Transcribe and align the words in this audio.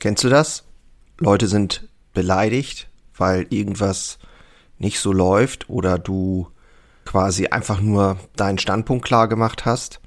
Kennst 0.00 0.24
du 0.24 0.28
das? 0.28 0.64
Leute 1.18 1.46
sind 1.46 1.88
beleidigt, 2.14 2.88
weil 3.14 3.46
irgendwas 3.50 4.18
nicht 4.78 4.98
so 4.98 5.12
läuft 5.12 5.70
oder 5.70 5.98
du 5.98 6.48
quasi 7.04 7.46
einfach 7.46 7.80
nur 7.80 8.18
deinen 8.34 8.58
Standpunkt 8.58 9.04
klar 9.04 9.28
gemacht 9.28 9.66
hast. 9.66 10.00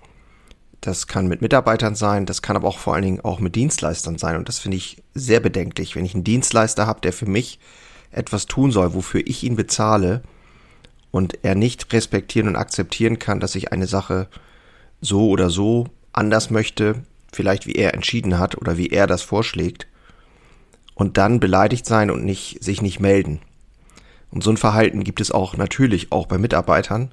Das 0.82 1.08
kann 1.08 1.28
mit 1.28 1.42
Mitarbeitern 1.42 1.96
sein, 1.96 2.26
das 2.26 2.42
kann 2.42 2.58
aber 2.58 2.68
auch 2.68 2.80
vor 2.80 2.94
allen 2.96 3.04
Dingen 3.04 3.22
auch 3.22 3.40
mit 3.40 3.56
Dienstleistern 3.56 4.18
sein. 4.18 4.36
Und 4.36 4.50
das 4.50 4.60
finde 4.60 4.78
ich 4.78 5.02
sehr 5.14 5.40
bedenklich. 5.40 5.96
Wenn 5.96 6.06
ich 6.06 6.16
einen 6.16 6.26
Dienstleister 6.26 6.88
habe, 6.88 7.00
der 7.00 7.14
für 7.14 7.28
mich 7.28 7.60
etwas 8.12 8.48
tun 8.48 8.72
soll, 8.72 8.94
wofür 8.94 9.22
ich 9.26 9.44
ihn 9.44 9.56
bezahle, 9.56 10.24
und 11.12 11.44
er 11.44 11.54
nicht 11.54 11.94
respektieren 11.94 12.48
und 12.48 12.56
akzeptieren 12.56 13.20
kann, 13.20 13.40
dass 13.40 13.54
ich 13.54 13.72
eine 13.72 13.86
Sache 13.86 14.28
so 15.00 15.30
oder 15.30 15.52
so 15.52 15.86
anders 16.12 16.50
möchte, 16.50 17.04
vielleicht 17.36 17.68
wie 17.68 17.74
er 17.74 17.94
entschieden 17.94 18.40
hat 18.40 18.58
oder 18.58 18.78
wie 18.78 18.88
er 18.88 19.08
das 19.08 19.22
vorschlägt, 19.22 19.88
und 20.96 21.18
dann 21.18 21.40
beleidigt 21.40 21.86
sein 21.86 22.12
und 22.12 22.24
nicht, 22.24 22.64
sich 22.64 22.82
nicht 22.82 23.00
melden. 23.00 23.40
Und 24.30 24.44
so 24.44 24.52
ein 24.52 24.58
Verhalten 24.58 25.04
gibt 25.04 25.22
es 25.22 25.32
auch 25.32 25.58
natürlich 25.58 26.12
auch 26.12 26.28
bei 26.28 26.38
Mitarbeitern. 26.38 27.12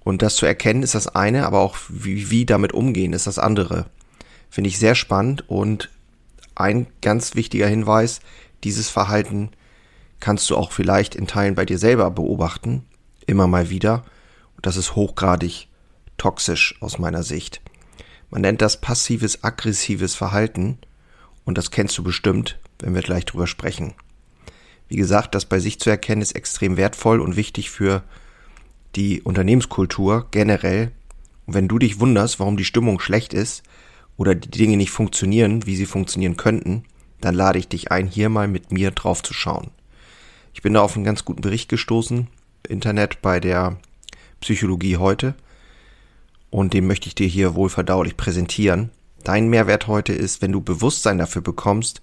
Und 0.00 0.22
das 0.22 0.36
zu 0.36 0.46
erkennen 0.46 0.82
ist 0.82 0.94
das 0.94 1.08
eine, 1.08 1.46
aber 1.46 1.60
auch 1.60 1.76
wie, 1.88 2.30
wie 2.30 2.46
damit 2.46 2.72
umgehen 2.72 3.12
ist 3.12 3.26
das 3.26 3.38
andere. 3.38 3.86
Finde 4.50 4.68
ich 4.68 4.78
sehr 4.78 4.94
spannend 4.94 5.44
und 5.48 5.90
ein 6.54 6.86
ganz 7.02 7.34
wichtiger 7.34 7.66
Hinweis, 7.66 8.20
dieses 8.64 8.88
Verhalten 8.88 9.50
kannst 10.20 10.48
du 10.50 10.56
auch 10.56 10.72
vielleicht 10.72 11.14
in 11.14 11.26
Teilen 11.26 11.54
bei 11.54 11.64
dir 11.64 11.78
selber 11.78 12.10
beobachten, 12.10 12.84
immer 13.26 13.46
mal 13.46 13.70
wieder. 13.70 14.04
Und 14.56 14.66
das 14.66 14.76
ist 14.76 14.96
hochgradig 14.96 15.68
toxisch 16.16 16.76
aus 16.80 16.98
meiner 16.98 17.22
Sicht. 17.22 17.60
Man 18.30 18.42
nennt 18.42 18.60
das 18.60 18.80
passives 18.80 19.42
aggressives 19.42 20.14
Verhalten 20.14 20.78
und 21.44 21.56
das 21.56 21.70
kennst 21.70 21.96
du 21.96 22.02
bestimmt, 22.02 22.58
wenn 22.80 22.94
wir 22.94 23.02
gleich 23.02 23.24
drüber 23.24 23.46
sprechen. 23.46 23.94
Wie 24.88 24.96
gesagt, 24.96 25.34
das 25.34 25.44
bei 25.44 25.58
sich 25.58 25.80
zu 25.80 25.90
erkennen 25.90 26.22
ist 26.22 26.32
extrem 26.32 26.76
wertvoll 26.76 27.20
und 27.20 27.36
wichtig 27.36 27.70
für 27.70 28.02
die 28.96 29.22
Unternehmenskultur 29.22 30.26
generell. 30.30 30.92
Und 31.46 31.54
wenn 31.54 31.68
du 31.68 31.78
dich 31.78 32.00
wunderst, 32.00 32.40
warum 32.40 32.56
die 32.56 32.64
Stimmung 32.64 33.00
schlecht 33.00 33.34
ist 33.34 33.62
oder 34.16 34.34
die 34.34 34.50
Dinge 34.50 34.76
nicht 34.76 34.90
funktionieren, 34.90 35.66
wie 35.66 35.76
sie 35.76 35.86
funktionieren 35.86 36.36
könnten, 36.36 36.84
dann 37.20 37.34
lade 37.34 37.58
ich 37.58 37.68
dich 37.68 37.90
ein, 37.90 38.06
hier 38.06 38.28
mal 38.28 38.48
mit 38.48 38.72
mir 38.72 38.90
drauf 38.90 39.22
zu 39.22 39.34
schauen. 39.34 39.70
Ich 40.54 40.62
bin 40.62 40.74
da 40.74 40.80
auf 40.80 40.96
einen 40.96 41.04
ganz 41.04 41.24
guten 41.24 41.42
Bericht 41.42 41.68
gestoßen, 41.68 42.28
Internet 42.68 43.22
bei 43.22 43.40
der 43.40 43.78
Psychologie 44.40 44.96
heute. 44.96 45.34
Und 46.50 46.72
den 46.72 46.86
möchte 46.86 47.08
ich 47.08 47.14
dir 47.14 47.26
hier 47.26 47.54
wohlverdaulich 47.54 48.16
präsentieren. 48.16 48.90
Dein 49.24 49.48
Mehrwert 49.48 49.86
heute 49.86 50.12
ist, 50.12 50.40
wenn 50.40 50.52
du 50.52 50.60
Bewusstsein 50.60 51.18
dafür 51.18 51.42
bekommst, 51.42 52.00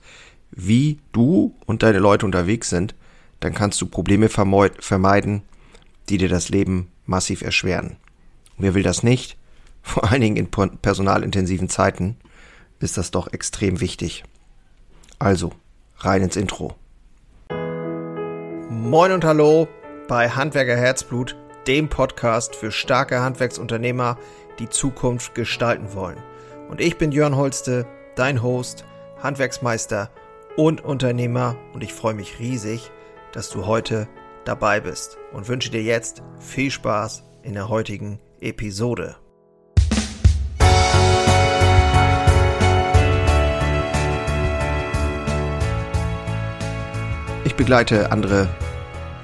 wie 0.52 1.00
du 1.12 1.56
und 1.66 1.84
deine 1.84 2.00
Leute 2.00 2.26
unterwegs 2.26 2.70
sind, 2.70 2.96
dann 3.40 3.54
kannst 3.54 3.82
du 3.82 3.88
Probleme 3.88 4.30
vermeiden, 4.30 5.42
die 6.10 6.18
dir 6.18 6.30
das 6.30 6.50
Leben 6.50 6.90
massiv 7.06 7.42
erschweren. 7.42 7.98
Wer 8.58 8.74
will 8.74 8.84
das 8.84 9.04
nicht? 9.04 9.38
Vor 9.82 10.10
allen 10.10 10.22
Dingen 10.22 10.38
in 10.38 10.50
personalintensiven 10.50 11.70
Zeiten 11.70 12.18
ist 12.80 12.98
das 12.98 13.12
doch 13.12 13.32
extrem 13.32 13.82
wichtig. 13.82 14.24
Also, 15.20 15.52
rein 15.98 16.22
ins 16.22 16.36
Intro. 16.36 16.76
Moin 18.70 19.12
und 19.12 19.24
hallo 19.24 19.68
bei 20.08 20.30
Handwerker 20.30 20.76
Herzblut, 20.76 21.36
dem 21.68 21.90
Podcast 21.90 22.56
für 22.56 22.72
starke 22.72 23.22
Handwerksunternehmer, 23.22 24.18
die 24.60 24.70
Zukunft 24.70 25.34
gestalten 25.34 25.94
wollen. 25.94 26.18
Und 26.70 26.80
ich 26.80 26.98
bin 26.98 27.12
Jörn 27.12 27.36
Holste, 27.36 27.88
dein 28.16 28.44
Host, 28.44 28.86
Handwerksmeister 29.22 30.12
und 30.56 30.84
Unternehmer 30.84 31.58
und 31.74 31.84
ich 31.84 31.94
freue 31.94 32.14
mich 32.14 32.40
riesig, 32.40 32.92
dass 33.32 33.50
du 33.50 33.66
heute 33.66 34.08
dabei 34.46 34.80
bist 34.80 35.18
und 35.34 35.48
wünsche 35.48 35.72
dir 35.72 35.82
jetzt 35.82 36.22
viel 36.40 36.70
Spaß 36.70 37.24
in 37.44 37.54
der 37.54 37.68
heutigen 37.70 38.20
Episode. 38.40 39.16
Ich 47.44 47.56
begleite 47.56 48.12
andere 48.12 48.48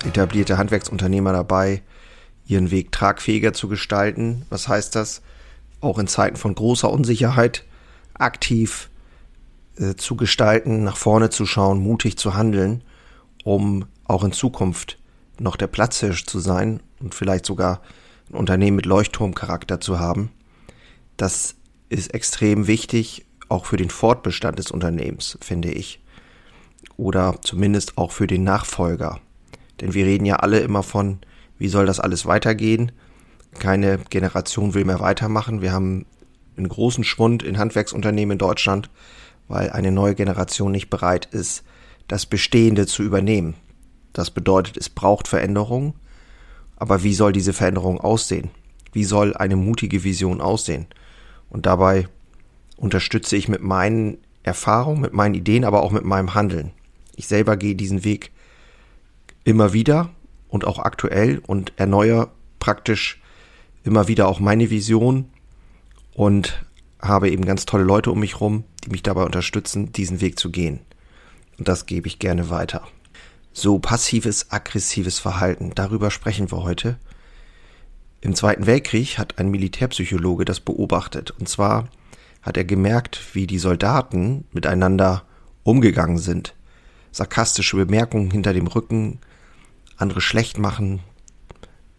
etablierte 0.05 0.57
Handwerksunternehmer 0.57 1.33
dabei, 1.33 1.83
ihren 2.51 2.71
Weg 2.71 2.91
tragfähiger 2.91 3.53
zu 3.53 3.67
gestalten. 3.67 4.45
Was 4.49 4.67
heißt 4.67 4.95
das? 4.95 5.21
Auch 5.79 5.97
in 5.97 6.07
Zeiten 6.07 6.35
von 6.35 6.53
großer 6.53 6.89
Unsicherheit 6.91 7.63
aktiv 8.13 8.89
äh, 9.77 9.95
zu 9.95 10.15
gestalten, 10.15 10.83
nach 10.83 10.97
vorne 10.97 11.29
zu 11.29 11.45
schauen, 11.45 11.79
mutig 11.79 12.17
zu 12.17 12.35
handeln, 12.35 12.83
um 13.43 13.85
auch 14.05 14.23
in 14.23 14.33
Zukunft 14.33 14.99
noch 15.39 15.55
der 15.55 15.67
Platzhirsch 15.67 16.25
zu 16.25 16.39
sein 16.39 16.81
und 16.99 17.15
vielleicht 17.15 17.45
sogar 17.45 17.81
ein 18.29 18.35
Unternehmen 18.35 18.75
mit 18.75 18.85
Leuchtturmcharakter 18.85 19.79
zu 19.79 19.99
haben. 19.99 20.29
Das 21.17 21.55
ist 21.89 22.13
extrem 22.13 22.67
wichtig, 22.67 23.25
auch 23.49 23.65
für 23.65 23.77
den 23.77 23.89
Fortbestand 23.89 24.59
des 24.59 24.71
Unternehmens, 24.71 25.37
finde 25.41 25.71
ich. 25.71 25.99
Oder 26.97 27.39
zumindest 27.41 27.97
auch 27.97 28.11
für 28.11 28.27
den 28.27 28.43
Nachfolger. 28.43 29.19
Denn 29.79 29.93
wir 29.93 30.05
reden 30.05 30.25
ja 30.25 30.37
alle 30.37 30.59
immer 30.59 30.83
von, 30.83 31.19
wie 31.61 31.69
soll 31.69 31.85
das 31.85 31.99
alles 31.99 32.25
weitergehen? 32.25 32.91
Keine 33.59 33.99
Generation 34.09 34.73
will 34.73 34.83
mehr 34.83 34.99
weitermachen. 34.99 35.61
Wir 35.61 35.71
haben 35.71 36.07
einen 36.57 36.67
großen 36.67 37.03
Schwund 37.03 37.43
in 37.43 37.59
Handwerksunternehmen 37.59 38.31
in 38.31 38.37
Deutschland, 38.39 38.89
weil 39.47 39.69
eine 39.69 39.91
neue 39.91 40.15
Generation 40.15 40.71
nicht 40.71 40.89
bereit 40.89 41.27
ist, 41.27 41.63
das 42.07 42.25
Bestehende 42.25 42.87
zu 42.87 43.03
übernehmen. 43.03 43.53
Das 44.11 44.31
bedeutet, 44.31 44.75
es 44.75 44.89
braucht 44.89 45.27
Veränderung. 45.27 45.93
Aber 46.77 47.03
wie 47.03 47.13
soll 47.13 47.31
diese 47.31 47.53
Veränderung 47.53 48.01
aussehen? 48.01 48.49
Wie 48.91 49.03
soll 49.03 49.35
eine 49.35 49.55
mutige 49.55 50.03
Vision 50.03 50.41
aussehen? 50.41 50.87
Und 51.51 51.67
dabei 51.67 52.07
unterstütze 52.75 53.35
ich 53.35 53.47
mit 53.47 53.61
meinen 53.61 54.17
Erfahrungen, 54.41 55.01
mit 55.01 55.13
meinen 55.13 55.35
Ideen, 55.35 55.63
aber 55.63 55.83
auch 55.83 55.91
mit 55.91 56.05
meinem 56.05 56.33
Handeln. 56.33 56.71
Ich 57.15 57.27
selber 57.27 57.55
gehe 57.55 57.75
diesen 57.75 58.03
Weg 58.03 58.31
immer 59.43 59.73
wieder 59.73 60.09
und 60.51 60.67
auch 60.67 60.77
aktuell 60.77 61.41
und 61.47 61.73
erneuere 61.77 62.29
praktisch 62.59 63.19
immer 63.83 64.07
wieder 64.07 64.27
auch 64.27 64.39
meine 64.39 64.69
Vision 64.69 65.29
und 66.13 66.63
habe 67.01 67.31
eben 67.31 67.45
ganz 67.45 67.65
tolle 67.65 67.83
Leute 67.83 68.11
um 68.11 68.19
mich 68.19 68.39
rum, 68.39 68.65
die 68.83 68.91
mich 68.91 69.01
dabei 69.01 69.23
unterstützen, 69.23 69.91
diesen 69.91 70.21
Weg 70.21 70.37
zu 70.37 70.51
gehen. 70.51 70.81
Und 71.57 71.67
das 71.67 71.87
gebe 71.87 72.07
ich 72.07 72.19
gerne 72.19 72.51
weiter. 72.51 72.83
So 73.53 73.79
passives, 73.79 74.51
aggressives 74.51 75.17
Verhalten, 75.19 75.71
darüber 75.73 76.11
sprechen 76.11 76.51
wir 76.51 76.63
heute. 76.63 76.97
Im 78.19 78.35
Zweiten 78.35 78.67
Weltkrieg 78.67 79.17
hat 79.17 79.39
ein 79.39 79.49
Militärpsychologe 79.49 80.45
das 80.45 80.59
beobachtet. 80.59 81.31
Und 81.31 81.49
zwar 81.49 81.87
hat 82.41 82.55
er 82.55 82.65
gemerkt, 82.65 83.19
wie 83.33 83.47
die 83.47 83.57
Soldaten 83.57 84.45
miteinander 84.51 85.23
umgegangen 85.63 86.19
sind. 86.19 86.53
Sarkastische 87.11 87.77
Bemerkungen 87.77 88.31
hinter 88.31 88.53
dem 88.53 88.67
Rücken, 88.67 89.19
andere 89.97 90.21
schlecht 90.21 90.57
machen, 90.57 91.01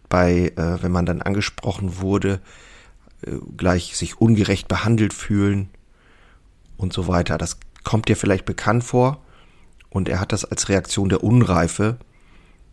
bei, 0.09 0.53
äh, 0.55 0.83
wenn 0.83 0.91
man 0.91 1.05
dann 1.05 1.21
angesprochen 1.21 1.99
wurde, 2.01 2.41
äh, 3.25 3.37
gleich 3.57 3.97
sich 3.97 4.19
ungerecht 4.19 4.67
behandelt 4.67 5.13
fühlen 5.13 5.69
und 6.77 6.93
so 6.93 7.07
weiter. 7.07 7.37
Das 7.37 7.59
kommt 7.83 8.07
dir 8.09 8.15
vielleicht 8.15 8.45
bekannt 8.45 8.83
vor 8.83 9.23
und 9.89 10.09
er 10.09 10.19
hat 10.19 10.31
das 10.31 10.45
als 10.45 10.69
Reaktion 10.69 11.09
der 11.09 11.23
Unreife 11.23 11.97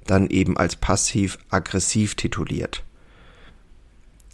dann 0.06 0.28
eben 0.28 0.56
als 0.56 0.76
passiv-aggressiv 0.76 2.14
tituliert. 2.14 2.82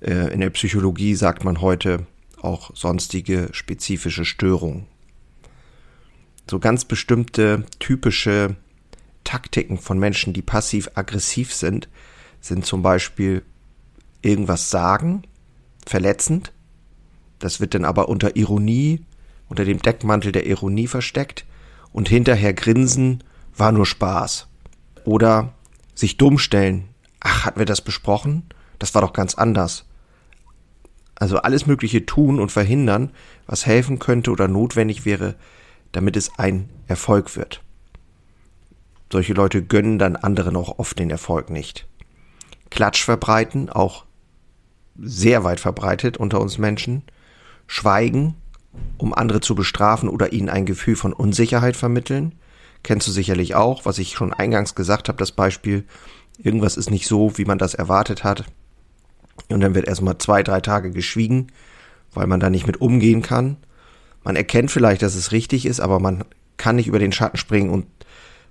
Äh, 0.00 0.32
in 0.32 0.41
der 0.41 0.50
Psychologie 0.50 1.14
sagt 1.14 1.44
man 1.44 1.60
heute 1.60 2.06
auch 2.41 2.74
sonstige 2.74 3.48
spezifische 3.53 4.24
Störungen. 4.24 4.86
So 6.48 6.58
ganz 6.58 6.84
bestimmte 6.84 7.66
typische 7.78 8.56
Taktiken 9.27 9.77
von 9.77 9.99
Menschen, 9.99 10.33
die 10.33 10.41
passiv-aggressiv 10.41 11.53
sind, 11.53 11.89
sind 12.41 12.65
zum 12.65 12.83
Beispiel 12.83 13.43
irgendwas 14.23 14.71
sagen, 14.71 15.23
verletzend. 15.84 16.53
Das 17.39 17.61
wird 17.61 17.75
dann 17.75 17.84
aber 17.84 18.09
unter 18.09 18.37
Ironie, 18.37 19.05
unter 19.49 19.65
dem 19.65 19.83
Deckmantel 19.83 20.33
der 20.33 20.47
Ironie 20.47 20.87
versteckt 20.87 21.45
und 21.93 22.09
hinterher 22.09 22.55
grinsen, 22.55 23.23
war 23.57 23.73
nur 23.73 23.84
Spaß. 23.84 24.47
Oder 25.05 25.55
sich 25.95 26.17
dumm 26.17 26.39
stellen. 26.39 26.89
Ach, 27.21 27.45
hatten 27.45 27.59
wir 27.59 27.67
das 27.67 27.81
besprochen? 27.81 28.45
Das 28.78 28.95
war 28.95 29.03
doch 29.03 29.13
ganz 29.13 29.34
anders. 29.34 29.87
Also 31.17 31.39
alles 31.39 31.67
Mögliche 31.67 32.07
tun 32.07 32.39
und 32.39 32.53
verhindern, 32.53 33.11
was 33.47 33.67
helfen 33.67 33.99
könnte 33.99 34.31
oder 34.31 34.49
notwendig 34.49 35.05
wäre, 35.05 35.34
damit 35.93 36.17
es 36.17 36.39
ein 36.39 36.69
Erfolg 36.87 37.37
wird. 37.37 37.63
Solche 39.12 39.34
Leute 39.34 39.62
gönnen 39.62 39.98
dann 39.98 40.16
anderen 40.16 40.56
auch 40.56 40.78
oft 40.78 40.98
den 40.98 41.10
Erfolg 41.10 41.50
nicht. 41.50 41.86
Klatsch 42.70 43.04
verbreiten, 43.04 43.70
auch 43.70 44.04
sehr 44.98 45.44
weit 45.44 45.60
verbreitet 45.60 46.16
unter 46.16 46.41
uns 46.41 46.58
Menschen. 46.58 47.03
Schweigen 47.66 48.34
um 48.98 49.14
andere 49.14 49.41
zu 49.41 49.54
bestrafen 49.54 50.08
oder 50.08 50.32
ihnen 50.32 50.48
ein 50.48 50.66
Gefühl 50.66 50.97
von 50.97 51.12
Unsicherheit 51.12 51.76
vermitteln. 51.76 52.34
Kennst 52.82 53.06
du 53.06 53.12
sicherlich 53.12 53.54
auch, 53.54 53.84
was 53.84 53.98
ich 53.98 54.14
schon 54.14 54.32
eingangs 54.32 54.74
gesagt 54.74 55.08
habe, 55.08 55.18
das 55.18 55.32
Beispiel, 55.32 55.84
irgendwas 56.38 56.76
ist 56.76 56.91
nicht 56.91 57.06
so, 57.06 57.36
wie 57.36 57.44
man 57.44 57.58
das 57.58 57.74
erwartet 57.74 58.24
hat. 58.24 58.44
Und 59.48 59.60
dann 59.60 59.74
wird 59.74 59.86
erstmal 59.86 60.18
zwei, 60.18 60.42
drei 60.42 60.60
Tage 60.60 60.91
geschwiegen, 60.91 61.48
weil 62.14 62.26
man 62.26 62.41
da 62.41 62.48
nicht 62.48 62.66
mit 62.66 62.80
umgehen 62.80 63.22
kann. 63.22 63.56
Man 64.24 64.36
erkennt 64.36 64.70
vielleicht, 64.70 65.03
dass 65.03 65.14
es 65.14 65.32
richtig 65.32 65.66
ist, 65.66 65.80
aber 65.80 66.00
man 66.00 66.24
kann 66.56 66.76
nicht 66.76 66.86
über 66.86 66.98
den 66.98 67.12
Schatten 67.12 67.36
springen 67.36 67.70
und 67.70 67.86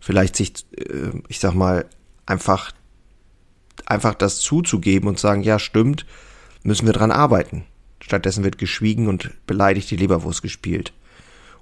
vielleicht 0.06 0.36
sich, 0.36 0.54
äh, 0.78 1.20
ich 1.30 1.40
sag 1.40 1.56
mal, 1.56 1.86
einfach, 2.28 2.72
einfach 3.88 4.14
das 4.14 4.38
zuzugeben 4.40 5.10
und 5.10 5.20
sagen, 5.20 5.42
ja, 5.42 5.58
stimmt, 5.58 6.06
müssen 6.62 6.86
wir 6.86 6.94
dran 6.94 7.10
arbeiten. 7.10 7.66
Stattdessen 8.00 8.44
wird 8.44 8.60
geschwiegen 8.60 9.08
und 9.08 9.32
beleidigt 9.48 9.90
die 9.90 9.96
Leberwurst 9.96 10.44
gespielt. 10.44 10.94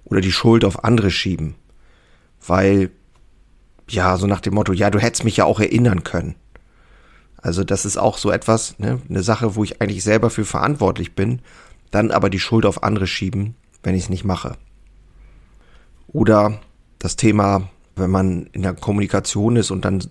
Oder 0.03 0.19
die 0.19 0.33
Schuld 0.33 0.65
auf 0.65 0.83
andere 0.83 1.09
schieben. 1.09 1.55
Weil, 2.45 2.91
ja, 3.87 4.17
so 4.17 4.27
nach 4.27 4.41
dem 4.41 4.55
Motto, 4.55 4.73
ja, 4.73 4.89
du 4.89 4.99
hättest 4.99 5.23
mich 5.23 5.37
ja 5.37 5.45
auch 5.45 5.61
erinnern 5.61 6.03
können. 6.03 6.35
Also 7.37 7.63
das 7.63 7.85
ist 7.85 7.95
auch 7.95 8.17
so 8.17 8.29
etwas, 8.29 8.77
ne, 8.77 8.99
eine 9.07 9.23
Sache, 9.23 9.55
wo 9.55 9.63
ich 9.63 9.81
eigentlich 9.81 10.03
selber 10.03 10.29
für 10.29 10.43
verantwortlich 10.43 11.15
bin, 11.15 11.41
dann 11.91 12.11
aber 12.11 12.29
die 12.29 12.39
Schuld 12.39 12.65
auf 12.65 12.83
andere 12.83 13.07
schieben, 13.07 13.55
wenn 13.83 13.95
ich 13.95 14.03
es 14.03 14.09
nicht 14.09 14.25
mache. 14.25 14.57
Oder 16.07 16.59
das 16.99 17.15
Thema, 17.15 17.69
wenn 17.95 18.09
man 18.09 18.47
in 18.47 18.63
der 18.63 18.73
Kommunikation 18.73 19.55
ist 19.55 19.71
und 19.71 19.85
dann 19.85 20.03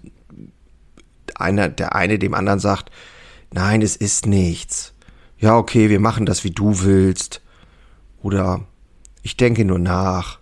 einer, 1.35 1.69
der 1.69 1.95
eine 1.95 2.19
dem 2.19 2.35
anderen 2.35 2.59
sagt, 2.59 2.91
nein, 3.53 3.83
es 3.83 3.97
ist 3.97 4.27
nichts 4.27 4.93
ja, 5.43 5.59
okay, 5.59 5.91
wir 5.91 5.99
machen 5.99 6.25
das, 6.25 6.45
wie 6.45 6.53
du 6.53 6.83
willst. 6.83 7.43
Oder 8.23 8.65
ich 9.23 9.37
denke 9.37 9.65
nur 9.65 9.81
nach. 9.81 10.39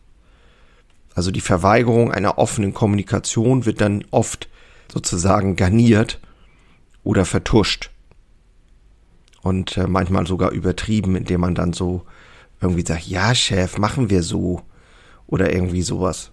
Also 1.15 1.31
die 1.31 1.41
Verweigerung 1.41 2.13
einer 2.13 2.37
offenen 2.37 2.75
Kommunikation 2.75 3.65
wird 3.65 3.81
dann 3.81 4.05
oft 4.11 4.49
sozusagen 4.93 5.57
garniert 5.57 6.21
oder 7.03 7.25
vertuscht. 7.25 7.91
Und 9.41 9.79
äh, 9.79 9.87
manchmal 9.87 10.27
sogar 10.27 10.51
übertrieben, 10.51 11.17
indem 11.17 11.41
man 11.41 11.55
dann 11.55 11.73
so 11.73 12.03
irgendwie 12.61 12.85
sagt, 12.85 13.07
ja, 13.07 13.35
Chef, 13.35 13.79
machen 13.79 14.11
wir 14.11 14.23
so. 14.23 14.61
Oder 15.27 15.51
irgendwie 15.51 15.81
sowas. 15.81 16.31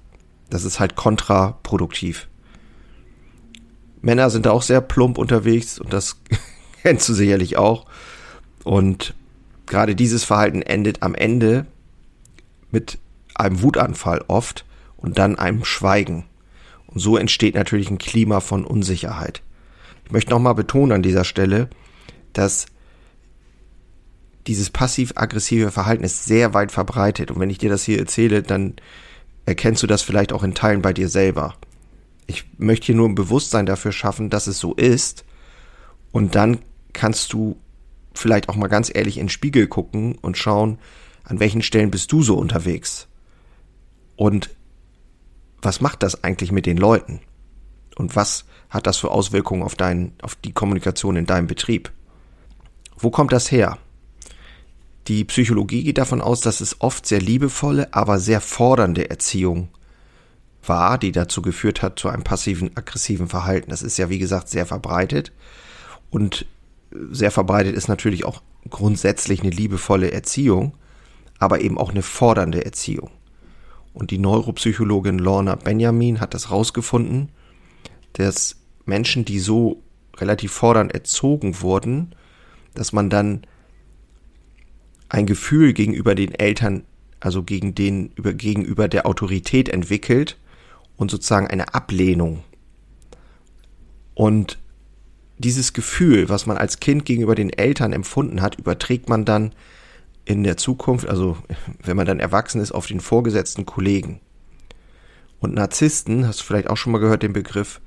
Das 0.50 0.64
ist 0.64 0.80
halt 0.80 0.96
kontraproduktiv. 0.96 2.28
Männer 4.02 4.30
sind 4.30 4.48
auch 4.48 4.62
sehr 4.62 4.82
plump 4.82 5.18
unterwegs 5.18 5.80
und 5.80 5.92
das 5.92 6.22
kennst 6.82 7.10
du 7.10 7.14
sicherlich 7.14 7.58
auch. 7.58 7.86
Und 8.64 9.14
gerade 9.66 9.96
dieses 9.96 10.24
Verhalten 10.24 10.62
endet 10.62 11.04
am 11.04 11.16
Ende 11.16 11.66
mit 12.72 12.98
einem 13.36 13.62
Wutanfall 13.62 14.24
oft 14.28 14.66
und 14.98 15.18
dann 15.18 15.38
einem 15.38 15.66
Schweigen. 15.66 16.26
Und 16.88 17.00
so 17.00 17.18
entsteht 17.18 17.56
natürlich 17.56 17.90
ein 17.90 17.98
Klima 17.98 18.40
von 18.40 18.66
Unsicherheit. 18.66 19.42
Ich 20.06 20.12
möchte 20.12 20.32
nochmal 20.32 20.56
betonen 20.56 20.94
an 20.94 21.04
dieser 21.04 21.26
Stelle, 21.26 21.70
dass 22.34 22.68
dieses 24.48 24.70
passiv-aggressive 24.70 25.72
Verhalten 25.72 26.04
ist 26.04 26.26
sehr 26.26 26.54
weit 26.54 26.72
verbreitet. 26.72 27.32
Und 27.32 27.40
wenn 27.40 27.50
ich 27.50 27.58
dir 27.58 27.70
das 27.70 27.84
hier 27.84 28.00
erzähle, 28.00 28.42
dann 28.42 28.76
erkennst 29.48 29.82
du 29.82 29.88
das 29.88 30.02
vielleicht 30.02 30.34
auch 30.34 30.44
in 30.44 30.54
Teilen 30.54 30.82
bei 30.82 30.92
dir 30.92 31.08
selber. 31.08 31.56
Ich 32.28 32.44
möchte 32.58 32.88
hier 32.88 32.96
nur 32.96 33.08
ein 33.08 33.16
Bewusstsein 33.16 33.66
dafür 33.66 33.94
schaffen, 33.94 34.30
dass 34.30 34.46
es 34.46 34.60
so 34.60 34.74
ist. 34.74 35.24
Und 36.12 36.36
dann 36.36 36.60
kannst 36.92 37.32
du 37.32 37.58
vielleicht 38.14 38.50
auch 38.50 38.56
mal 38.56 38.68
ganz 38.68 38.92
ehrlich 38.94 39.18
in 39.18 39.24
den 39.24 39.30
Spiegel 39.30 39.68
gucken 39.68 40.16
und 40.16 40.38
schauen, 40.38 40.80
an 41.24 41.40
welchen 41.40 41.62
Stellen 41.62 41.92
bist 41.92 42.12
du 42.12 42.22
so 42.22 42.36
unterwegs? 42.36 43.08
Und 44.18 44.50
was 45.62 45.80
macht 45.80 46.04
das 46.04 46.26
eigentlich 46.26 46.52
mit 46.52 46.66
den 46.66 46.78
Leuten? 46.78 47.22
Und 47.96 48.18
was 48.18 48.44
hat 48.70 48.86
das 48.86 48.98
für 48.98 49.12
Auswirkungen 49.12 49.64
auf 49.64 49.76
dein, 49.76 50.12
auf 50.22 50.36
die 50.36 50.52
Kommunikation 50.52 51.16
in 51.16 51.26
deinem 51.26 51.48
Betrieb? 51.48 51.94
Wo 52.98 53.12
kommt 53.12 53.32
das 53.32 53.50
her? 53.50 53.78
Die 55.08 55.24
Psychologie 55.24 55.84
geht 55.84 55.98
davon 55.98 56.22
aus, 56.22 56.42
dass 56.42 56.60
es 56.60 56.82
oft 56.82 57.06
sehr 57.06 57.22
liebevolle, 57.22 57.94
aber 57.94 58.20
sehr 58.20 58.42
fordernde 58.42 59.10
Erziehung 59.10 59.70
war, 60.66 60.98
die 60.98 61.14
dazu 61.14 61.42
geführt 61.42 61.82
hat 61.82 61.98
zu 61.98 62.10
einem 62.10 62.24
passiven, 62.24 62.76
aggressiven 62.76 63.30
Verhalten. 63.30 63.70
Das 63.70 63.82
ist 63.82 63.98
ja, 63.98 64.10
wie 64.10 64.20
gesagt, 64.20 64.50
sehr 64.50 64.66
verbreitet. 64.66 65.32
Und 66.10 66.46
sehr 67.10 67.32
verbreitet 67.32 67.76
ist 67.76 67.88
natürlich 67.88 68.26
auch 68.26 68.42
grundsätzlich 68.70 69.42
eine 69.42 69.50
liebevolle 69.50 70.12
Erziehung, 70.12 70.74
aber 71.40 71.62
eben 71.62 71.78
auch 71.78 71.92
eine 71.92 72.02
fordernde 72.02 72.66
Erziehung. 72.66 73.12
Und 73.94 74.12
die 74.12 74.18
Neuropsychologin 74.18 75.20
Lorna 75.20 75.56
Benjamin 75.56 76.20
hat 76.20 76.34
das 76.34 76.52
rausgefunden, 76.52 77.30
dass 78.14 78.58
Menschen, 78.86 79.24
die 79.24 79.40
so 79.40 79.82
relativ 80.18 80.52
fordernd 80.52 80.94
erzogen 80.94 81.62
wurden, 81.62 82.14
dass 82.74 82.92
man 82.92 83.10
dann 83.10 83.42
ein 85.10 85.26
Gefühl 85.26 85.74
gegenüber 85.74 86.16
den 86.16 86.34
Eltern, 86.34 86.84
also 87.20 87.44
gegen 87.44 87.76
den, 87.76 88.12
über, 88.16 88.34
gegenüber 88.34 88.88
der 88.88 89.06
Autorität 89.06 89.70
entwickelt 89.70 90.38
und 90.96 91.12
sozusagen 91.12 91.48
eine 91.48 91.74
Ablehnung. 91.74 92.44
Und 94.14 94.58
dieses 95.38 95.74
Gefühl, 95.74 96.30
was 96.30 96.46
man 96.46 96.58
als 96.58 96.80
Kind 96.80 97.06
gegenüber 97.06 97.36
den 97.36 97.52
Eltern 97.52 97.94
empfunden 97.94 98.42
hat, 98.42 98.56
überträgt 98.56 99.08
man 99.10 99.26
dann 99.26 99.54
in 100.26 100.44
der 100.44 100.58
Zukunft, 100.58 101.08
also 101.08 101.38
wenn 101.84 101.96
man 101.96 102.06
dann 102.06 102.20
erwachsen 102.20 102.60
ist, 102.60 102.72
auf 102.72 102.88
den 102.88 103.00
vorgesetzten 103.00 103.66
Kollegen. 103.66 104.20
Und 105.40 105.54
Narzissten, 105.54 106.28
hast 106.28 106.40
du 106.40 106.44
vielleicht 106.44 106.70
auch 106.70 106.78
schon 106.78 106.92
mal 106.92 107.00
gehört 107.00 107.24
den 107.24 107.34
Begriff, 107.34 107.80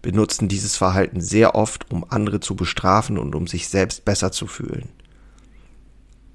benutzen 0.00 0.48
dieses 0.48 0.76
Verhalten 0.76 1.20
sehr 1.20 1.54
oft, 1.54 1.90
um 1.90 2.04
andere 2.08 2.40
zu 2.40 2.56
bestrafen 2.56 3.18
und 3.18 3.34
um 3.34 3.46
sich 3.46 3.68
selbst 3.68 4.04
besser 4.04 4.32
zu 4.32 4.46
fühlen. 4.46 4.88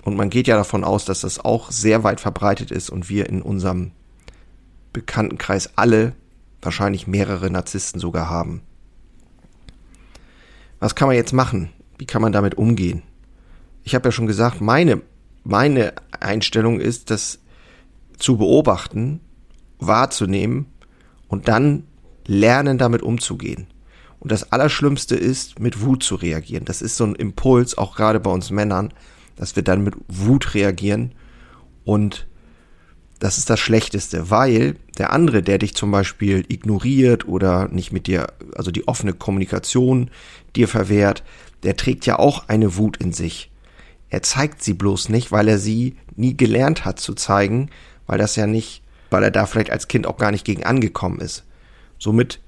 Und 0.04 0.16
man 0.16 0.30
geht 0.30 0.48
ja 0.48 0.58
davon 0.58 0.84
aus, 0.84 1.06
dass 1.06 1.22
das 1.22 1.44
auch 1.44 1.72
sehr 1.72 2.04
weit 2.04 2.20
verbreitet 2.20 2.72
ist 2.72 2.90
und 2.90 3.10
wir 3.10 3.30
in 3.30 3.42
unserem 3.42 3.92
Bekanntenkreis 4.92 5.72
alle 5.78 6.14
wahrscheinlich 6.62 7.08
mehrere 7.08 7.50
Narzissten 7.50 8.00
sogar 8.00 8.30
haben. 8.30 8.62
Was 10.80 10.96
kann 10.96 11.08
man 11.08 11.16
jetzt 11.16 11.34
machen? 11.34 11.70
Wie 11.98 12.06
kann 12.06 12.22
man 12.22 12.34
damit 12.34 12.56
umgehen? 12.56 13.04
Ich 13.84 13.96
habe 13.96 14.08
ja 14.08 14.12
schon 14.12 14.28
gesagt, 14.28 14.62
meine, 14.62 15.02
meine 15.44 15.94
Einstellung 16.20 16.80
ist, 16.80 17.10
das 17.10 17.40
zu 18.18 18.38
beobachten, 18.38 19.22
wahrzunehmen 19.80 20.66
und 21.28 21.48
dann 21.48 21.84
lernen, 22.26 22.78
damit 22.78 23.02
umzugehen. 23.02 23.68
Und 24.20 24.32
das 24.32 24.52
Allerschlimmste 24.54 25.16
ist, 25.16 25.60
mit 25.60 25.82
Wut 25.82 26.04
zu 26.04 26.16
reagieren. 26.16 26.64
Das 26.64 26.82
ist 26.82 26.96
so 26.96 27.04
ein 27.04 27.16
Impuls, 27.16 27.78
auch 27.78 27.96
gerade 27.96 28.22
bei 28.22 28.32
uns 28.32 28.52
Männern, 28.52 28.94
dass 29.36 29.56
wir 29.56 29.64
dann 29.64 29.84
mit 29.84 29.96
Wut 30.08 30.54
reagieren 30.54 31.14
und 31.86 32.28
das 33.20 33.38
ist 33.38 33.50
das 33.50 33.60
Schlechteste, 33.62 34.30
weil 34.30 34.76
der 34.98 35.14
andere, 35.14 35.42
der 35.42 35.58
dich 35.58 35.76
zum 35.76 35.92
Beispiel 35.92 36.44
ignoriert 36.50 37.26
oder 37.26 37.70
nicht 37.70 37.94
mit 37.94 38.08
dir, 38.08 38.28
also 38.56 38.70
die 38.70 38.88
offene 38.88 39.14
Kommunikation 39.14 40.12
dir 40.58 40.68
verwehrt, 40.68 41.24
der 41.64 41.78
trägt 41.78 42.06
ja 42.06 42.20
auch 42.20 42.50
eine 42.50 42.76
Wut 42.76 42.98
in 42.98 43.14
sich. 43.14 43.50
Er 44.10 44.24
zeigt 44.24 44.62
sie 44.62 44.74
bloß 44.74 45.08
nicht, 45.08 45.32
weil 45.32 45.48
er 45.48 45.58
sie 45.58 45.96
nie 46.18 46.36
gelernt 46.36 46.84
hat 46.84 47.00
zu 47.00 47.14
zeigen, 47.14 47.70
weil 48.08 48.18
das 48.18 48.36
ja 48.36 48.46
nicht, 48.46 48.84
weil 49.10 49.24
er 49.24 49.32
da 49.32 49.46
vielleicht 49.46 49.72
als 49.72 49.88
Kind 49.88 50.06
auch 50.06 50.18
gar 50.18 50.32
nicht 50.32 50.44
gegen 50.44 50.66
angekommen 50.66 51.22
ist. 51.22 51.46
Somit 51.98 52.42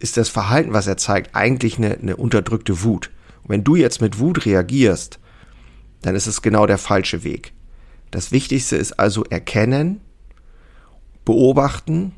ist 0.00 0.18
das 0.18 0.28
Verhalten, 0.28 0.74
was 0.74 0.86
er 0.86 0.98
zeigt, 0.98 1.34
eigentlich 1.34 1.78
eine, 1.78 1.96
eine 1.96 2.16
unterdrückte 2.16 2.82
Wut. 2.82 3.10
Und 3.42 3.48
wenn 3.48 3.64
du 3.64 3.74
jetzt 3.74 4.02
mit 4.02 4.18
Wut 4.18 4.44
reagierst, 4.44 5.18
dann 6.04 6.14
ist 6.14 6.26
es 6.26 6.42
genau 6.42 6.66
der 6.66 6.76
falsche 6.76 7.24
Weg. 7.24 7.54
Das 8.10 8.30
Wichtigste 8.30 8.76
ist 8.76 8.92
also 8.92 9.24
erkennen, 9.24 10.00
beobachten, 11.24 12.12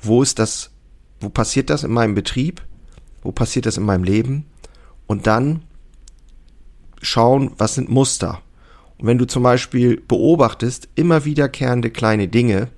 wo 0.00 0.22
ist 0.22 0.38
das, 0.38 0.70
wo 1.20 1.28
passiert 1.28 1.70
das 1.70 1.82
in 1.82 1.90
meinem 1.90 2.14
Betrieb, 2.14 2.62
wo 3.22 3.32
passiert 3.32 3.66
das 3.66 3.76
in 3.78 3.82
meinem 3.82 4.04
Leben 4.04 4.46
und 5.08 5.26
dann 5.26 5.64
schauen, 7.02 7.50
was 7.58 7.74
sind 7.74 7.88
Muster. 7.88 8.42
Und 8.96 9.08
wenn 9.08 9.18
du 9.18 9.26
zum 9.26 9.42
Beispiel 9.42 10.00
beobachtest, 10.00 10.88
immer 10.94 11.24
wiederkehrende 11.24 11.90
kleine 11.90 12.28
Dinge, 12.28 12.68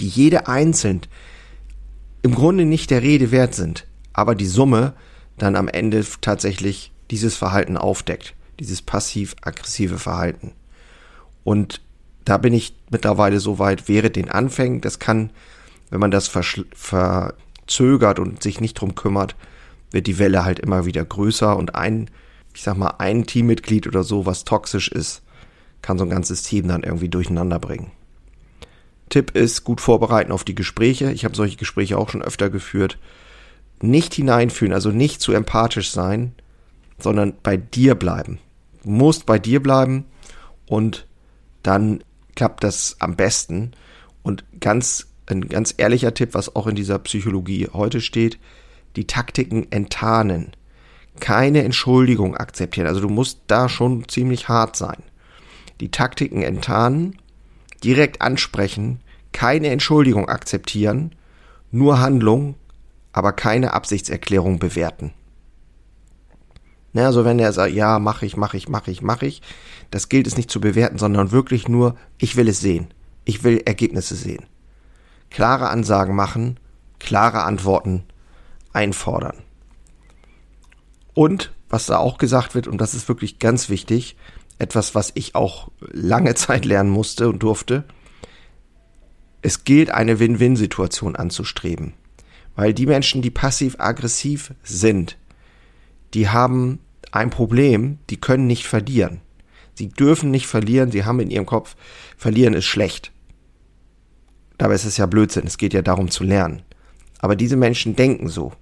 die 0.00 0.08
jede 0.08 0.48
einzeln 0.48 1.02
im 2.22 2.34
Grunde 2.34 2.64
nicht 2.64 2.90
der 2.90 3.02
Rede 3.02 3.30
wert 3.30 3.54
sind, 3.54 3.86
aber 4.14 4.34
die 4.34 4.46
Summe 4.46 4.94
dann 5.36 5.56
am 5.56 5.68
Ende 5.68 6.06
tatsächlich 6.22 6.90
dieses 7.10 7.36
Verhalten 7.36 7.76
aufdeckt, 7.76 8.34
dieses 8.60 8.82
passiv-aggressive 8.82 9.98
Verhalten. 9.98 10.52
Und 11.44 11.80
da 12.24 12.38
bin 12.38 12.54
ich 12.54 12.74
mittlerweile 12.90 13.40
so 13.40 13.58
weit, 13.58 13.88
wäre 13.88 14.10
den 14.10 14.30
Anfängen, 14.30 14.80
das 14.80 14.98
kann, 14.98 15.30
wenn 15.90 16.00
man 16.00 16.10
das 16.10 16.28
verzögert 16.28 18.18
und 18.18 18.42
sich 18.42 18.60
nicht 18.60 18.74
drum 18.74 18.94
kümmert, 18.94 19.36
wird 19.90 20.06
die 20.06 20.18
Welle 20.18 20.44
halt 20.44 20.58
immer 20.58 20.86
wieder 20.86 21.04
größer 21.04 21.56
und 21.56 21.74
ein, 21.74 22.10
ich 22.54 22.62
sag 22.62 22.76
mal, 22.76 22.94
ein 22.98 23.26
Teammitglied 23.26 23.86
oder 23.86 24.02
so, 24.02 24.26
was 24.26 24.44
toxisch 24.44 24.88
ist, 24.88 25.22
kann 25.82 25.98
so 25.98 26.04
ein 26.04 26.10
ganzes 26.10 26.42
Team 26.42 26.66
dann 26.68 26.82
irgendwie 26.82 27.10
durcheinander 27.10 27.58
bringen. 27.58 27.90
Tipp 29.10 29.32
ist, 29.36 29.64
gut 29.64 29.80
vorbereiten 29.80 30.32
auf 30.32 30.44
die 30.44 30.54
Gespräche. 30.54 31.12
Ich 31.12 31.24
habe 31.24 31.36
solche 31.36 31.56
Gespräche 31.56 31.98
auch 31.98 32.08
schon 32.08 32.22
öfter 32.22 32.50
geführt. 32.50 32.98
Nicht 33.80 34.14
hineinfühlen, 34.14 34.72
also 34.72 34.90
nicht 34.90 35.20
zu 35.20 35.32
empathisch 35.32 35.90
sein, 35.90 36.32
sondern 36.98 37.34
bei 37.42 37.56
dir 37.56 37.94
bleiben. 37.94 38.38
Musst 38.84 39.26
bei 39.26 39.38
dir 39.38 39.62
bleiben 39.62 40.06
und 40.66 41.06
dann 41.62 42.02
klappt 42.34 42.64
das 42.64 42.96
am 43.00 43.16
besten. 43.16 43.72
Und 44.22 44.44
ganz, 44.60 45.08
ein 45.26 45.48
ganz 45.48 45.74
ehrlicher 45.76 46.14
Tipp, 46.14 46.34
was 46.34 46.54
auch 46.54 46.66
in 46.66 46.74
dieser 46.74 46.98
Psychologie 46.98 47.68
heute 47.72 48.00
steht, 48.00 48.38
die 48.96 49.06
Taktiken 49.06 49.70
enttarnen. 49.70 50.52
Keine 51.20 51.62
Entschuldigung 51.62 52.36
akzeptieren. 52.36 52.86
Also 52.86 53.00
du 53.00 53.08
musst 53.08 53.40
da 53.46 53.68
schon 53.68 54.08
ziemlich 54.08 54.48
hart 54.48 54.76
sein. 54.76 55.02
Die 55.80 55.90
Taktiken 55.90 56.42
enttarnen, 56.42 57.18
direkt 57.82 58.22
ansprechen, 58.22 59.00
keine 59.32 59.68
Entschuldigung 59.68 60.28
akzeptieren, 60.28 61.14
nur 61.70 62.00
Handlung, 62.00 62.54
aber 63.12 63.32
keine 63.32 63.72
Absichtserklärung 63.72 64.58
bewerten. 64.58 65.12
Ne, 66.94 67.04
also 67.04 67.24
wenn 67.24 67.40
er 67.40 67.52
sagt, 67.52 67.74
ja, 67.74 67.98
mach 67.98 68.22
ich, 68.22 68.36
mach 68.36 68.54
ich, 68.54 68.68
mach 68.68 68.86
ich, 68.86 69.02
mach 69.02 69.22
ich, 69.22 69.42
das 69.90 70.08
gilt 70.08 70.28
es 70.28 70.36
nicht 70.36 70.48
zu 70.48 70.60
bewerten, 70.60 70.96
sondern 70.96 71.32
wirklich 71.32 71.68
nur, 71.68 71.96
ich 72.18 72.36
will 72.36 72.48
es 72.48 72.60
sehen. 72.60 72.94
Ich 73.24 73.42
will 73.42 73.62
Ergebnisse 73.66 74.14
sehen. 74.14 74.46
Klare 75.28 75.68
Ansagen 75.68 76.14
machen, 76.14 76.60
klare 77.00 77.42
Antworten 77.42 78.04
einfordern. 78.72 79.42
Und 81.14 81.52
was 81.68 81.86
da 81.86 81.98
auch 81.98 82.16
gesagt 82.16 82.54
wird, 82.54 82.68
und 82.68 82.80
das 82.80 82.94
ist 82.94 83.08
wirklich 83.08 83.40
ganz 83.40 83.68
wichtig, 83.68 84.16
etwas, 84.60 84.94
was 84.94 85.10
ich 85.14 85.34
auch 85.34 85.72
lange 85.80 86.34
Zeit 86.36 86.64
lernen 86.64 86.90
musste 86.90 87.28
und 87.28 87.42
durfte, 87.42 87.84
es 89.42 89.64
gilt 89.64 89.90
eine 89.90 90.20
Win-Win-Situation 90.20 91.16
anzustreben. 91.16 91.94
Weil 92.54 92.72
die 92.72 92.86
Menschen, 92.86 93.20
die 93.20 93.32
passiv-aggressiv 93.32 94.54
sind, 94.62 95.18
die 96.14 96.28
haben 96.28 96.78
ein 97.14 97.30
Problem, 97.30 97.98
die 98.10 98.20
können 98.20 98.46
nicht 98.46 98.66
verlieren. 98.66 99.20
Sie 99.74 99.88
dürfen 99.88 100.30
nicht 100.30 100.46
verlieren, 100.46 100.90
sie 100.90 101.04
haben 101.04 101.20
in 101.20 101.30
ihrem 101.30 101.46
Kopf, 101.46 101.76
verlieren 102.16 102.54
ist 102.54 102.66
schlecht. 102.66 103.12
Dabei 104.58 104.74
ist 104.74 104.84
es 104.84 104.96
ja 104.96 105.06
Blödsinn, 105.06 105.46
es 105.46 105.58
geht 105.58 105.74
ja 105.74 105.82
darum 105.82 106.10
zu 106.10 106.24
lernen. 106.24 106.62
Aber 107.18 107.36
diese 107.36 107.56
Menschen 107.56 107.96
denken 107.96 108.28
so. 108.28 108.52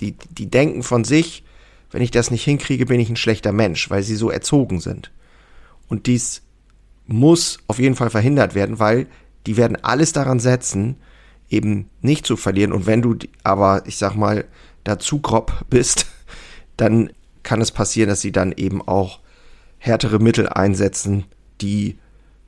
Die, 0.00 0.16
die 0.30 0.50
denken 0.50 0.82
von 0.82 1.04
sich, 1.04 1.44
wenn 1.90 2.02
ich 2.02 2.10
das 2.10 2.30
nicht 2.30 2.44
hinkriege, 2.44 2.86
bin 2.86 3.00
ich 3.00 3.08
ein 3.10 3.16
schlechter 3.16 3.52
Mensch, 3.52 3.90
weil 3.90 4.02
sie 4.02 4.16
so 4.16 4.30
erzogen 4.30 4.80
sind. 4.80 5.12
Und 5.88 6.06
dies 6.06 6.42
muss 7.06 7.58
auf 7.66 7.78
jeden 7.78 7.94
Fall 7.94 8.10
verhindert 8.10 8.54
werden, 8.54 8.78
weil 8.78 9.06
die 9.46 9.56
werden 9.56 9.82
alles 9.82 10.12
daran 10.12 10.40
setzen, 10.40 10.96
eben 11.48 11.88
nicht 12.00 12.26
zu 12.26 12.36
verlieren. 12.36 12.72
Und 12.72 12.86
wenn 12.86 13.02
du 13.02 13.16
aber, 13.42 13.86
ich 13.86 13.96
sag 13.96 14.14
mal, 14.14 14.44
dazu 14.84 15.20
grob 15.20 15.64
bist, 15.70 16.06
dann 16.76 17.10
kann 17.48 17.62
es 17.62 17.72
passieren, 17.72 18.10
dass 18.10 18.20
sie 18.20 18.30
dann 18.30 18.52
eben 18.52 18.86
auch 18.86 19.20
härtere 19.78 20.18
Mittel 20.18 20.50
einsetzen, 20.50 21.24
die 21.62 21.98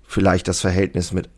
vielleicht 0.07 0.47
das 0.47 0.61
Verhältnis 0.61 1.11
mit 1.13 1.31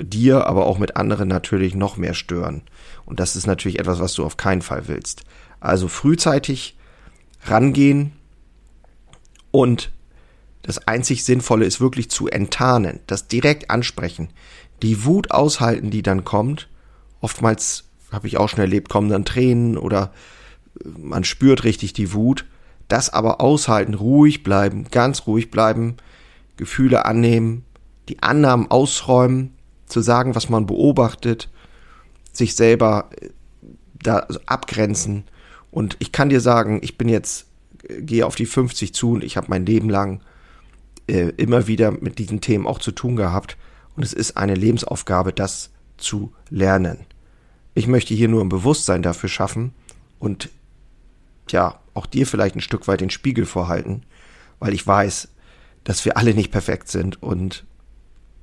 dir, 0.00 0.48
aber 0.48 0.66
auch 0.66 0.78
mit 0.78 0.96
anderen 0.96 1.28
natürlich 1.28 1.76
noch 1.76 1.96
mehr 1.96 2.14
stören. 2.14 2.62
Und 3.04 3.20
das 3.20 3.36
ist 3.36 3.46
natürlich 3.46 3.78
etwas, 3.78 4.00
was 4.00 4.14
du 4.14 4.24
auf 4.24 4.36
keinen 4.36 4.60
Fall 4.60 4.88
willst. 4.88 5.22
Also 5.60 5.86
frühzeitig 5.86 6.76
rangehen 7.44 8.10
und 9.52 9.92
das 10.62 10.88
einzig 10.88 11.22
Sinnvolle 11.22 11.64
ist 11.64 11.80
wirklich 11.80 12.10
zu 12.10 12.26
enttarnen, 12.26 12.98
das 13.06 13.28
direkt 13.28 13.70
ansprechen, 13.70 14.30
die 14.82 15.04
Wut 15.04 15.30
aushalten, 15.30 15.92
die 15.92 16.02
dann 16.02 16.24
kommt. 16.24 16.68
Oftmals 17.20 17.84
habe 18.10 18.26
ich 18.26 18.36
auch 18.36 18.48
schon 18.48 18.58
erlebt, 18.58 18.88
kommen 18.88 19.10
dann 19.10 19.24
Tränen 19.24 19.78
oder 19.78 20.12
man 20.98 21.22
spürt 21.22 21.62
richtig 21.62 21.92
die 21.92 22.12
Wut 22.12 22.46
das 22.88 23.10
aber 23.10 23.40
aushalten, 23.40 23.94
ruhig 23.94 24.42
bleiben, 24.42 24.86
ganz 24.90 25.26
ruhig 25.26 25.50
bleiben, 25.50 25.96
Gefühle 26.56 27.04
annehmen, 27.04 27.64
die 28.08 28.22
Annahmen 28.22 28.70
ausräumen, 28.70 29.52
zu 29.86 30.00
sagen, 30.00 30.34
was 30.34 30.48
man 30.48 30.66
beobachtet, 30.66 31.48
sich 32.32 32.54
selber 32.54 33.10
äh, 33.20 33.28
da 34.02 34.26
abgrenzen. 34.46 35.24
Und 35.70 35.96
ich 36.00 36.12
kann 36.12 36.28
dir 36.28 36.40
sagen, 36.40 36.80
ich 36.82 36.98
bin 36.98 37.08
jetzt, 37.08 37.46
äh, 37.88 38.02
gehe 38.02 38.26
auf 38.26 38.34
die 38.34 38.46
50 38.46 38.94
zu 38.94 39.12
und 39.12 39.24
ich 39.24 39.36
habe 39.36 39.46
mein 39.48 39.66
Leben 39.66 39.88
lang 39.88 40.20
äh, 41.06 41.30
immer 41.36 41.66
wieder 41.66 41.92
mit 41.92 42.18
diesen 42.18 42.40
Themen 42.40 42.66
auch 42.66 42.78
zu 42.78 42.92
tun 42.92 43.16
gehabt. 43.16 43.56
Und 43.96 44.02
es 44.02 44.12
ist 44.12 44.36
eine 44.36 44.54
Lebensaufgabe, 44.54 45.32
das 45.32 45.70
zu 45.96 46.32
lernen. 46.50 46.98
Ich 47.74 47.86
möchte 47.86 48.14
hier 48.14 48.28
nur 48.28 48.42
ein 48.42 48.48
Bewusstsein 48.48 49.02
dafür 49.02 49.28
schaffen 49.28 49.72
und 50.18 50.50
ja, 51.48 51.78
auch 51.96 52.06
dir 52.06 52.26
vielleicht 52.26 52.56
ein 52.56 52.60
Stück 52.60 52.88
weit 52.88 53.00
den 53.00 53.10
Spiegel 53.10 53.46
vorhalten, 53.46 54.02
weil 54.58 54.74
ich 54.74 54.86
weiß, 54.86 55.28
dass 55.84 56.04
wir 56.04 56.16
alle 56.16 56.34
nicht 56.34 56.50
perfekt 56.50 56.88
sind 56.88 57.22
und 57.22 57.64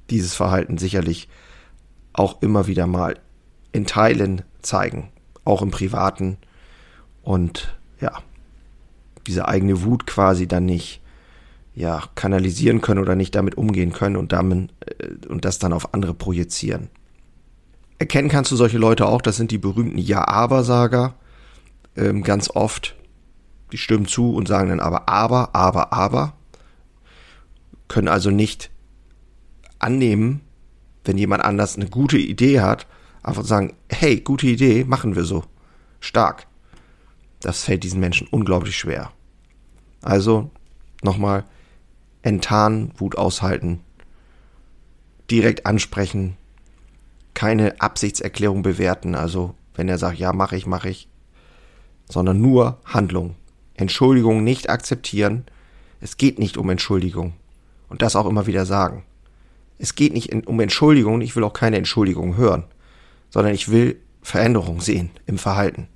dieses 0.09 0.33
Verhalten 0.33 0.77
sicherlich 0.77 1.27
auch 2.13 2.41
immer 2.41 2.67
wieder 2.67 2.87
mal 2.87 3.19
in 3.71 3.85
Teilen 3.85 4.43
zeigen, 4.61 5.11
auch 5.43 5.61
im 5.61 5.71
Privaten 5.71 6.37
und 7.21 7.75
ja, 7.99 8.21
diese 9.27 9.47
eigene 9.47 9.83
Wut 9.83 10.05
quasi 10.05 10.47
dann 10.47 10.65
nicht 10.65 11.01
ja, 11.75 12.03
kanalisieren 12.15 12.81
können 12.81 13.01
oder 13.01 13.15
nicht 13.15 13.33
damit 13.33 13.57
umgehen 13.57 13.93
können 13.93 14.15
und 14.15 14.31
damit 14.31 14.69
äh, 14.81 15.27
und 15.27 15.45
das 15.45 15.59
dann 15.59 15.73
auf 15.73 15.93
andere 15.93 16.13
projizieren. 16.13 16.89
Erkennen 17.97 18.29
kannst 18.29 18.51
du 18.51 18.55
solche 18.55 18.77
Leute 18.77 19.07
auch, 19.07 19.21
das 19.21 19.37
sind 19.37 19.51
die 19.51 19.57
berühmten 19.57 19.97
Ja-Aber-Sager, 19.97 21.15
ähm, 21.95 22.23
ganz 22.23 22.49
oft. 22.49 22.95
Die 23.73 23.79
stimmen 23.79 24.05
zu 24.05 24.35
und 24.35 24.47
sagen 24.47 24.69
dann 24.69 24.79
aber, 24.79 25.09
aber, 25.09 25.55
aber, 25.55 25.91
aber. 25.91 26.33
Können 27.87 28.07
also 28.07 28.29
nicht 28.29 28.69
annehmen, 29.79 30.41
wenn 31.03 31.17
jemand 31.17 31.43
anders 31.43 31.75
eine 31.75 31.89
gute 31.89 32.19
Idee 32.19 32.61
hat, 32.61 32.85
einfach 33.23 33.43
sagen, 33.43 33.73
hey, 33.89 34.19
gute 34.19 34.45
Idee, 34.45 34.83
machen 34.83 35.15
wir 35.15 35.23
so. 35.23 35.43
Stark. 35.99 36.45
Das 37.39 37.63
fällt 37.63 37.83
diesen 37.83 37.99
Menschen 37.99 38.27
unglaublich 38.27 38.77
schwer. 38.77 39.11
Also, 40.03 40.51
nochmal, 41.01 41.43
enttarnen, 42.21 42.91
Wut 42.97 43.17
aushalten, 43.17 43.79
direkt 45.31 45.65
ansprechen, 45.65 46.37
keine 47.33 47.81
Absichtserklärung 47.81 48.61
bewerten, 48.61 49.15
also 49.15 49.55
wenn 49.73 49.89
er 49.89 49.97
sagt, 49.97 50.19
ja, 50.19 50.31
mache 50.31 50.55
ich, 50.57 50.67
mache 50.67 50.89
ich, 50.89 51.09
sondern 52.07 52.39
nur 52.39 52.79
Handlung. 52.85 53.35
Entschuldigung 53.83 54.43
nicht 54.43 54.69
akzeptieren. 54.69 55.45
Es 56.01 56.17
geht 56.17 56.39
nicht 56.39 56.57
um 56.57 56.69
Entschuldigung. 56.69 57.33
Und 57.89 58.01
das 58.01 58.15
auch 58.15 58.25
immer 58.25 58.47
wieder 58.47 58.65
sagen. 58.65 59.03
Es 59.77 59.95
geht 59.95 60.13
nicht 60.13 60.33
um 60.47 60.59
Entschuldigung, 60.59 61.21
ich 61.21 61.35
will 61.35 61.43
auch 61.43 61.53
keine 61.53 61.77
Entschuldigung 61.77 62.37
hören, 62.37 62.63
sondern 63.29 63.53
ich 63.53 63.69
will 63.69 63.99
Veränderung 64.21 64.81
sehen 64.81 65.11
im 65.25 65.37
Verhalten. 65.37 65.87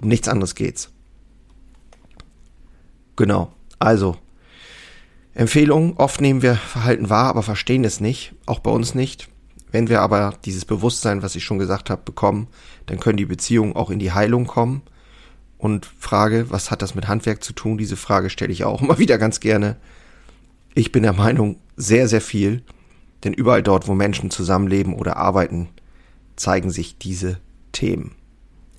Um 0.00 0.08
nichts 0.08 0.28
anderes 0.28 0.54
geht's. 0.54 0.90
Genau. 3.16 3.52
Also, 3.78 4.16
Empfehlung, 5.34 5.96
oft 5.96 6.20
nehmen 6.20 6.42
wir 6.42 6.54
Verhalten 6.54 7.08
wahr, 7.08 7.26
aber 7.26 7.42
verstehen 7.42 7.84
es 7.84 8.00
nicht, 8.00 8.34
auch 8.46 8.58
bei 8.58 8.70
uns 8.70 8.94
nicht. 8.94 9.28
Wenn 9.70 9.88
wir 9.88 10.02
aber 10.02 10.34
dieses 10.44 10.64
Bewusstsein, 10.64 11.22
was 11.22 11.34
ich 11.34 11.44
schon 11.44 11.58
gesagt 11.58 11.90
habe, 11.90 12.02
bekommen, 12.04 12.48
dann 12.86 13.00
können 13.00 13.16
die 13.16 13.26
Beziehungen 13.26 13.74
auch 13.74 13.90
in 13.90 13.98
die 13.98 14.12
Heilung 14.12 14.46
kommen 14.46 14.82
und 15.58 15.86
frage, 15.98 16.50
was 16.50 16.70
hat 16.70 16.82
das 16.82 16.94
mit 16.94 17.08
Handwerk 17.08 17.42
zu 17.42 17.52
tun? 17.52 17.78
Diese 17.78 17.96
Frage 17.96 18.30
stelle 18.30 18.52
ich 18.52 18.64
auch 18.64 18.82
immer 18.82 18.98
wieder 18.98 19.18
ganz 19.18 19.40
gerne. 19.40 19.76
Ich 20.74 20.92
bin 20.92 21.02
der 21.02 21.12
Meinung, 21.12 21.58
sehr, 21.76 22.08
sehr 22.08 22.20
viel, 22.20 22.62
denn 23.24 23.32
überall 23.32 23.62
dort, 23.62 23.88
wo 23.88 23.94
Menschen 23.94 24.30
zusammenleben 24.30 24.94
oder 24.94 25.16
arbeiten, 25.16 25.68
zeigen 26.36 26.70
sich 26.70 26.98
diese 26.98 27.38
Themen. 27.72 28.14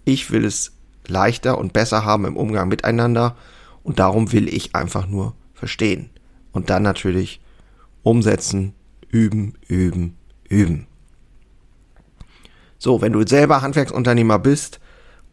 Ich 0.06 0.32
will 0.32 0.46
es 0.46 0.74
leichter 1.08 1.58
und 1.58 1.74
besser 1.74 2.06
haben 2.06 2.26
im 2.26 2.38
Umgang 2.38 2.68
miteinander 2.68 3.36
und 3.84 4.00
darum 4.00 4.32
will 4.32 4.48
ich 4.48 4.76
einfach 4.76 5.08
nur 5.08 5.36
verstehen 5.54 6.10
und 6.52 6.70
dann 6.70 6.84
natürlich 6.84 7.42
umsetzen, 8.04 8.74
üben, 9.10 9.54
üben, 9.68 10.18
üben. 10.50 10.88
So, 12.78 13.02
wenn 13.02 13.14
du 13.14 13.26
selber 13.26 13.62
Handwerksunternehmer 13.62 14.40
bist 14.40 14.80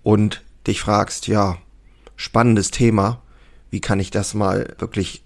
und 0.03 0.44
dich 0.67 0.81
fragst, 0.81 1.27
ja, 1.27 1.59
spannendes 2.17 2.71
Thema, 2.71 3.23
wie 3.71 3.81
kann 3.81 4.01
ich 4.01 4.11
das 4.11 4.35
mal 4.35 4.75
wirklich 4.79 5.25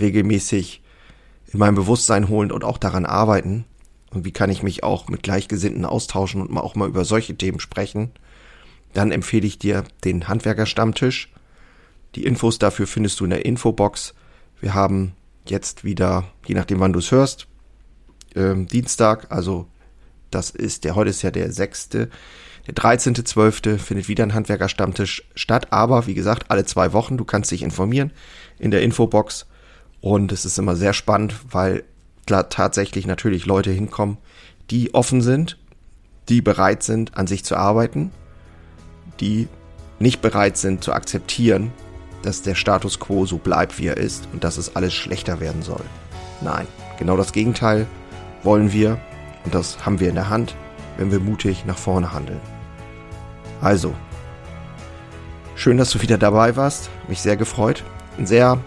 regelmäßig 0.00 0.82
in 1.52 1.58
mein 1.58 1.74
Bewusstsein 1.74 2.28
holen 2.28 2.52
und 2.52 2.64
auch 2.64 2.78
daran 2.78 3.06
arbeiten? 3.06 3.64
Und 4.10 4.24
wie 4.24 4.32
kann 4.32 4.50
ich 4.50 4.62
mich 4.62 4.82
auch 4.82 5.08
mit 5.08 5.22
Gleichgesinnten 5.22 5.84
austauschen 5.84 6.40
und 6.40 6.50
mal 6.50 6.60
auch 6.60 6.74
mal 6.74 6.88
über 6.88 7.04
solche 7.04 7.36
Themen 7.36 7.60
sprechen? 7.60 8.10
Dann 8.94 9.12
empfehle 9.12 9.46
ich 9.46 9.58
dir 9.58 9.84
den 10.04 10.28
Handwerkerstammtisch. 10.28 11.30
Die 12.14 12.24
Infos 12.24 12.58
dafür 12.58 12.86
findest 12.86 13.20
du 13.20 13.24
in 13.24 13.30
der 13.30 13.44
Infobox. 13.44 14.14
Wir 14.60 14.74
haben 14.74 15.12
jetzt 15.46 15.84
wieder, 15.84 16.24
je 16.46 16.54
nachdem 16.54 16.80
wann 16.80 16.92
du 16.92 16.98
es 16.98 17.10
hörst, 17.10 17.46
ähm, 18.34 18.66
Dienstag, 18.66 19.30
also 19.30 19.66
das 20.30 20.50
ist 20.50 20.84
der, 20.84 20.94
heute 20.94 21.10
ist 21.10 21.22
ja 21.22 21.30
der 21.30 21.52
sechste, 21.52 22.10
der 22.68 22.74
13.12. 22.74 23.78
findet 23.78 24.08
wieder 24.08 24.24
ein 24.24 24.34
Handwerkerstammtisch 24.34 25.24
statt, 25.34 25.68
aber 25.70 26.06
wie 26.06 26.12
gesagt, 26.12 26.50
alle 26.50 26.66
zwei 26.66 26.92
Wochen, 26.92 27.16
du 27.16 27.24
kannst 27.24 27.50
dich 27.50 27.62
informieren 27.62 28.12
in 28.58 28.70
der 28.70 28.82
Infobox 28.82 29.46
und 30.02 30.32
es 30.32 30.44
ist 30.44 30.58
immer 30.58 30.76
sehr 30.76 30.92
spannend, 30.92 31.34
weil 31.50 31.84
da 32.26 32.42
tatsächlich 32.42 33.06
natürlich 33.06 33.46
Leute 33.46 33.70
hinkommen, 33.70 34.18
die 34.70 34.92
offen 34.92 35.22
sind, 35.22 35.56
die 36.28 36.42
bereit 36.42 36.82
sind, 36.82 37.16
an 37.16 37.26
sich 37.26 37.42
zu 37.42 37.56
arbeiten, 37.56 38.10
die 39.18 39.48
nicht 39.98 40.20
bereit 40.20 40.58
sind 40.58 40.84
zu 40.84 40.92
akzeptieren, 40.92 41.72
dass 42.22 42.42
der 42.42 42.54
Status 42.54 43.00
quo 43.00 43.24
so 43.24 43.38
bleibt, 43.38 43.78
wie 43.78 43.86
er 43.86 43.96
ist 43.96 44.28
und 44.34 44.44
dass 44.44 44.58
es 44.58 44.76
alles 44.76 44.92
schlechter 44.92 45.40
werden 45.40 45.62
soll. 45.62 45.84
Nein, 46.42 46.66
genau 46.98 47.16
das 47.16 47.32
Gegenteil 47.32 47.86
wollen 48.42 48.72
wir 48.74 48.98
und 49.46 49.54
das 49.54 49.86
haben 49.86 50.00
wir 50.00 50.10
in 50.10 50.16
der 50.16 50.28
Hand, 50.28 50.54
wenn 50.98 51.10
wir 51.10 51.20
mutig 51.20 51.64
nach 51.64 51.78
vorne 51.78 52.12
handeln. 52.12 52.57
Also, 53.60 53.94
schön, 55.54 55.78
dass 55.78 55.90
du 55.90 56.00
wieder 56.00 56.18
dabei 56.18 56.56
warst, 56.56 56.90
mich 57.08 57.20
sehr 57.20 57.36
gefreut. 57.36 57.82
Ein 58.18 58.26
sehr 58.26 58.58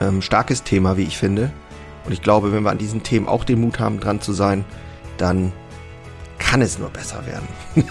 ähm, 0.00 0.22
starkes 0.22 0.62
Thema, 0.62 0.96
wie 0.96 1.02
ich 1.02 1.18
finde. 1.18 1.50
Und 2.04 2.12
ich 2.12 2.22
glaube, 2.22 2.52
wenn 2.52 2.62
wir 2.62 2.70
an 2.70 2.78
diesen 2.78 3.02
Themen 3.02 3.28
auch 3.28 3.44
den 3.44 3.60
Mut 3.60 3.78
haben, 3.78 4.00
dran 4.00 4.20
zu 4.20 4.32
sein, 4.32 4.64
dann 5.16 5.52
kann 6.38 6.62
es 6.62 6.78
nur 6.78 6.90
besser 6.90 7.24
werden. 7.26 7.48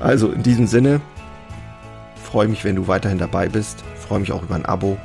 also 0.00 0.30
in 0.30 0.42
diesem 0.42 0.66
Sinne, 0.66 1.00
freue 2.22 2.48
mich, 2.48 2.64
wenn 2.64 2.76
du 2.76 2.88
weiterhin 2.88 3.18
dabei 3.18 3.48
bist. 3.48 3.82
Freue 4.08 4.20
mich 4.20 4.32
auch 4.32 4.42
über 4.42 4.54
ein 4.54 4.66
Abo. 4.66 4.98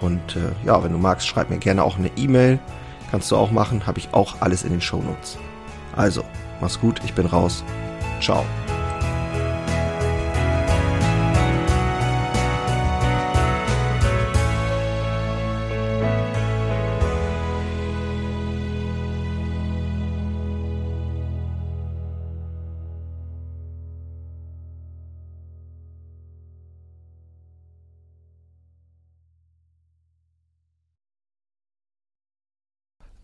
Und 0.00 0.36
äh, 0.36 0.66
ja, 0.66 0.82
wenn 0.84 0.92
du 0.92 0.98
magst, 0.98 1.26
schreib 1.26 1.50
mir 1.50 1.58
gerne 1.58 1.82
auch 1.82 1.98
eine 1.98 2.10
E-Mail. 2.16 2.58
Kannst 3.10 3.30
du 3.30 3.36
auch 3.36 3.50
machen. 3.50 3.86
Habe 3.86 3.98
ich 3.98 4.08
auch 4.12 4.40
alles 4.40 4.64
in 4.64 4.70
den 4.70 4.80
Shownotes. 4.80 5.38
Also, 5.96 6.24
mach's 6.60 6.80
gut. 6.80 7.00
Ich 7.04 7.14
bin 7.14 7.26
raus. 7.26 7.64
Ciao. 8.20 8.44